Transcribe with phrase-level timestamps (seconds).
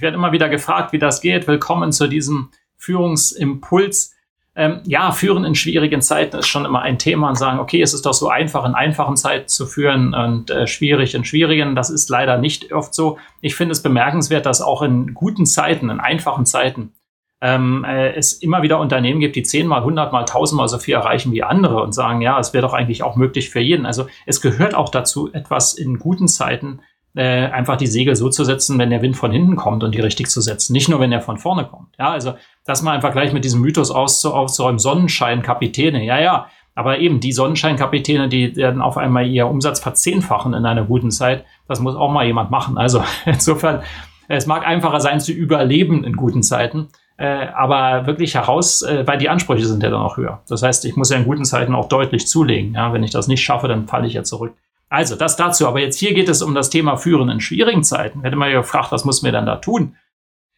[0.00, 1.46] Ich werde immer wieder gefragt, wie das geht.
[1.46, 2.48] Willkommen zu diesem
[2.78, 4.16] Führungsimpuls.
[4.56, 7.92] Ähm, ja, führen in schwierigen Zeiten ist schon immer ein Thema und sagen, okay, es
[7.92, 11.74] ist doch so einfach, in einfachen Zeiten zu führen und äh, schwierig in schwierigen.
[11.74, 13.18] Das ist leider nicht oft so.
[13.42, 16.94] Ich finde es bemerkenswert, dass auch in guten Zeiten, in einfachen Zeiten,
[17.42, 21.42] ähm, äh, es immer wieder Unternehmen gibt, die zehnmal, hundertmal, tausendmal so viel erreichen wie
[21.42, 23.84] andere und sagen, ja, es wäre doch eigentlich auch möglich für jeden.
[23.84, 26.80] Also es gehört auch dazu, etwas in guten Zeiten
[27.14, 30.00] äh, einfach die Segel so zu setzen, wenn der Wind von hinten kommt und die
[30.00, 30.72] richtig zu setzen.
[30.72, 31.96] Nicht nur, wenn er von vorne kommt.
[31.98, 36.04] Ja, also das mal einfach gleich mit diesem Mythos auszuräumen, Sonnenscheinkapitäne.
[36.04, 36.46] Ja, ja.
[36.74, 41.44] Aber eben die Sonnenscheinkapitäne, die werden auf einmal ihr Umsatz verzehnfachen in einer guten Zeit.
[41.66, 42.78] Das muss auch mal jemand machen.
[42.78, 43.82] Also insofern,
[44.28, 46.88] es mag einfacher sein zu überleben in guten Zeiten.
[47.16, 50.42] Äh, aber wirklich heraus, äh, weil die Ansprüche sind ja dann auch höher.
[50.48, 52.72] Das heißt, ich muss ja in guten Zeiten auch deutlich zulegen.
[52.74, 54.54] Ja, wenn ich das nicht schaffe, dann falle ich ja zurück.
[54.90, 55.66] Also, das dazu.
[55.66, 58.22] Aber jetzt hier geht es um das Thema Führen in schwierigen Zeiten.
[58.22, 59.96] Hätte man ja gefragt, was muss mir dann da tun?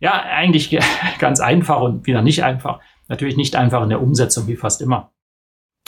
[0.00, 0.76] Ja, eigentlich
[1.18, 2.80] ganz einfach und wieder nicht einfach.
[3.08, 5.12] Natürlich nicht einfach in der Umsetzung, wie fast immer.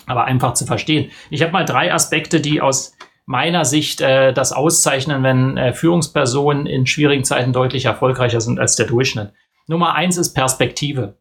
[0.07, 1.11] Aber einfach zu verstehen.
[1.31, 6.67] Ich habe mal drei Aspekte, die aus meiner Sicht äh, das auszeichnen, wenn äh, Führungspersonen
[6.67, 9.33] in schwierigen Zeiten deutlich erfolgreicher sind als der Durchschnitt.
[9.67, 11.19] Nummer eins ist Perspektive.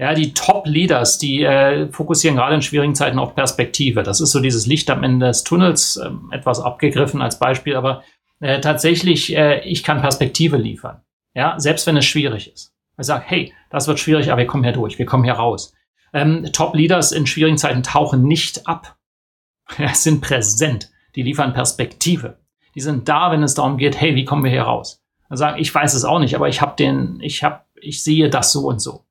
[0.00, 4.04] Ja, die Top-Leaders, die äh, fokussieren gerade in schwierigen Zeiten auf Perspektive.
[4.04, 8.04] Das ist so dieses Licht am Ende des Tunnels, äh, etwas abgegriffen als Beispiel, aber
[8.38, 11.02] äh, tatsächlich, äh, ich kann Perspektive liefern.
[11.34, 12.72] Ja, selbst wenn es schwierig ist.
[12.96, 15.74] Ich sage, hey, das wird schwierig, aber wir kommen hier durch, wir kommen hier raus.
[16.12, 18.96] Ähm, Top-Leaders in schwierigen Zeiten tauchen nicht ab.
[19.76, 20.90] Ja, sind präsent.
[21.14, 22.38] Die liefern Perspektive.
[22.74, 25.04] Die sind da, wenn es darum geht, hey, wie kommen wir hier raus?
[25.28, 28.30] Dann sagen, ich weiß es auch nicht, aber ich habe den, ich habe, ich sehe
[28.30, 29.04] das so und so.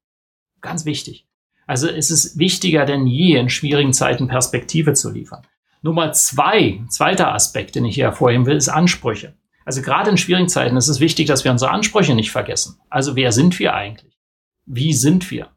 [0.62, 1.28] Ganz wichtig.
[1.66, 5.46] Also es ist wichtiger denn je, in schwierigen Zeiten Perspektive zu liefern.
[5.82, 9.36] Nummer zwei, zweiter Aspekt, den ich hier hervorheben will, ist Ansprüche.
[9.66, 12.80] Also gerade in schwierigen Zeiten ist es wichtig, dass wir unsere Ansprüche nicht vergessen.
[12.90, 14.18] Also wer sind wir eigentlich?
[14.66, 15.50] Wie sind wir?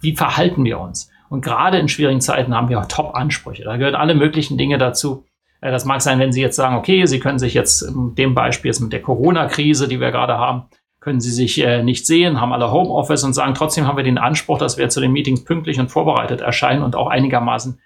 [0.00, 1.08] Wie verhalten wir uns?
[1.28, 3.64] Und gerade in schwierigen Zeiten haben wir auch Top-Ansprüche.
[3.64, 5.24] Da gehören alle möglichen Dinge dazu.
[5.60, 8.34] Äh, das mag sein, wenn Sie jetzt sagen, okay, Sie können sich jetzt in dem
[8.34, 10.64] Beispiel jetzt mit der Corona-Krise, die wir gerade haben,
[11.02, 14.18] können sie sich äh, nicht sehen, haben alle Homeoffice und sagen, trotzdem haben wir den
[14.18, 17.78] Anspruch, dass wir zu den Meetings pünktlich und vorbereitet erscheinen und auch einigermaßen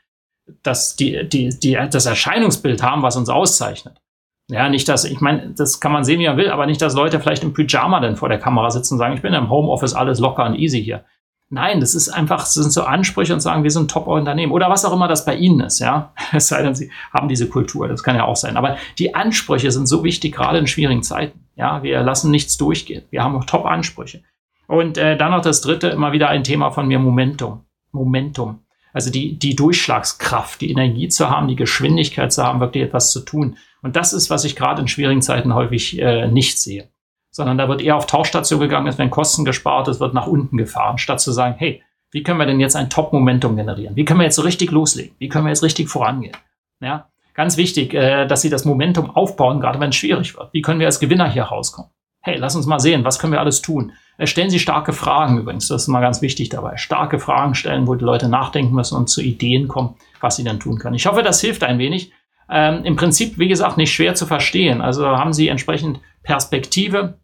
[0.62, 4.00] dass die, die, die, das Erscheinungsbild haben, was uns auszeichnet.
[4.48, 6.94] Ja, nicht, dass, ich meine, das kann man sehen, wie man will, aber nicht, dass
[6.94, 9.94] Leute vielleicht im Pyjama dann vor der Kamera sitzen und sagen, ich bin im Homeoffice
[9.94, 11.04] alles locker und easy hier.
[11.48, 14.84] Nein, das ist einfach, das sind so Ansprüche und sagen, wir sind Top-Unternehmen oder was
[14.84, 16.12] auch immer das bei Ihnen ist, ja.
[16.32, 18.56] Es sei denn, Sie haben diese Kultur, das kann ja auch sein.
[18.56, 21.45] Aber die Ansprüche sind so wichtig, gerade in schwierigen Zeiten.
[21.56, 23.04] Ja, wir lassen nichts durchgehen.
[23.10, 24.22] Wir haben auch Top-Ansprüche.
[24.68, 27.64] Und äh, dann noch das dritte, immer wieder ein Thema von mir, Momentum.
[27.92, 28.60] Momentum.
[28.92, 33.20] Also die, die Durchschlagskraft, die Energie zu haben, die Geschwindigkeit zu haben, wirklich etwas zu
[33.20, 33.56] tun.
[33.82, 36.88] Und das ist, was ich gerade in schwierigen Zeiten häufig äh, nicht sehe
[37.36, 40.56] sondern da wird eher auf Tauchstation gegangen, es werden Kosten gespart, es wird nach unten
[40.56, 43.94] gefahren, statt zu sagen, hey, wie können wir denn jetzt ein Top-Momentum generieren?
[43.94, 45.14] Wie können wir jetzt so richtig loslegen?
[45.18, 46.34] Wie können wir jetzt richtig vorangehen?
[46.80, 50.52] Ja, ganz wichtig, äh, dass Sie das Momentum aufbauen, gerade wenn es schwierig wird.
[50.52, 51.90] Wie können wir als Gewinner hier rauskommen?
[52.22, 53.92] Hey, lass uns mal sehen, was können wir alles tun?
[54.18, 56.76] Äh, stellen Sie starke Fragen übrigens, das ist mal ganz wichtig dabei.
[56.76, 60.58] Starke Fragen stellen, wo die Leute nachdenken müssen und zu Ideen kommen, was sie dann
[60.58, 60.96] tun können.
[60.96, 62.12] Ich hoffe, das hilft ein wenig.
[62.50, 64.80] Ähm, Im Prinzip, wie gesagt, nicht schwer zu verstehen.
[64.80, 67.18] Also haben Sie entsprechend Perspektive,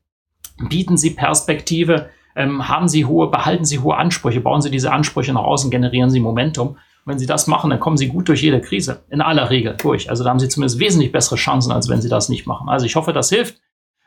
[0.68, 5.32] bieten Sie Perspektive, ähm, haben Sie hohe, behalten Sie hohe Ansprüche, bauen Sie diese Ansprüche
[5.32, 6.76] nach außen, generieren Sie Momentum.
[7.04, 9.02] Wenn Sie das machen, dann kommen Sie gut durch jede Krise.
[9.10, 10.08] In aller Regel durch.
[10.08, 12.68] Also da haben Sie zumindest wesentlich bessere Chancen, als wenn Sie das nicht machen.
[12.68, 13.56] Also ich hoffe, das hilft.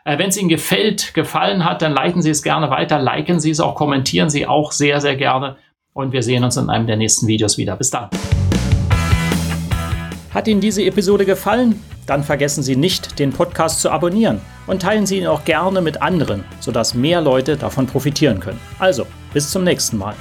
[0.06, 3.50] Äh, wenn es Ihnen gefällt, gefallen hat, dann leiten Sie es gerne weiter, liken Sie
[3.50, 5.57] es auch, kommentieren Sie auch sehr, sehr gerne.
[5.94, 7.75] Und wir sehen uns in einem der nächsten Videos wieder.
[7.75, 8.09] Bis dann.
[10.33, 11.81] Hat Ihnen diese Episode gefallen?
[12.06, 16.01] Dann vergessen Sie nicht, den Podcast zu abonnieren und teilen Sie ihn auch gerne mit
[16.01, 18.59] anderen, sodass mehr Leute davon profitieren können.
[18.80, 20.15] Also, bis zum nächsten Mal.